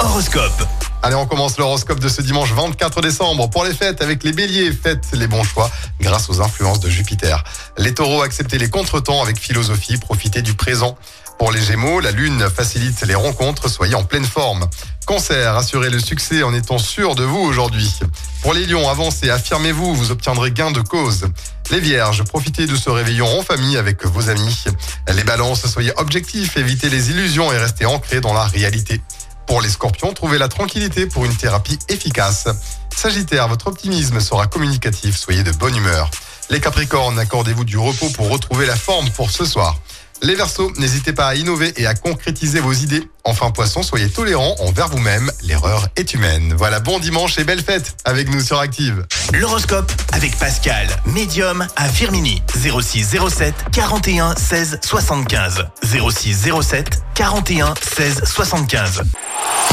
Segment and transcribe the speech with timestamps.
[0.00, 0.66] Horoscope.
[1.02, 3.48] Allez, on commence l'horoscope de ce dimanche 24 décembre.
[3.50, 5.70] Pour les fêtes, avec les béliers, faites les bons choix
[6.00, 7.42] grâce aux influences de Jupiter.
[7.78, 10.96] Les taureaux, acceptez les contretemps avec philosophie, profitez du présent.
[11.38, 14.68] Pour les gémeaux, la lune facilite les rencontres, soyez en pleine forme.
[15.06, 17.98] Cancer, assurez le succès en étant sûr de vous aujourd'hui.
[18.42, 21.26] Pour les lions, avancez, affirmez-vous, vous obtiendrez gain de cause.
[21.70, 24.64] Les vierges, profitez de ce réveillon en famille avec vos amis.
[25.08, 29.00] Les balances, soyez objectifs, évitez les illusions et restez ancrés dans la réalité.
[29.46, 32.48] Pour les scorpions, trouvez la tranquillité pour une thérapie efficace.
[32.94, 36.10] Sagittaire, votre optimisme sera communicatif, soyez de bonne humeur.
[36.50, 39.78] Les capricornes, accordez-vous du repos pour retrouver la forme pour ce soir.
[40.24, 43.02] Les Verseaux, n'hésitez pas à innover et à concrétiser vos idées.
[43.24, 46.54] Enfin Poisson, soyez tolérants envers vous-même, l'erreur est humaine.
[46.56, 49.04] Voilà, bon dimanche et belle fête avec nous sur Active.
[49.32, 52.40] L'horoscope avec Pascal, médium à Firmini.
[52.54, 55.66] 06 07 41 16 75.
[55.82, 59.02] 06 07 41 16 75.